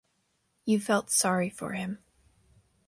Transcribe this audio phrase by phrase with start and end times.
[0.65, 1.99] You felt sorry for him.